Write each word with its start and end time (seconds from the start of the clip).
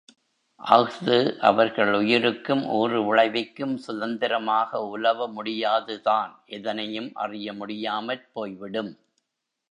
அஃது 0.61 1.17
அவர்கள் 1.39 1.91
உயிருக்கும் 1.93 2.63
ஊறு 2.69 2.99
விளைவிக்கும் 3.03 3.75
சுதந்திரமாக 3.77 4.81
உலவ 4.87 5.27
முடியாது 5.27 6.01
தான் 6.01 6.31
எதனையும் 6.49 7.11
அறிய 7.15 7.53
முடியாமற் 7.53 8.25
போய்விடும். 8.33 8.91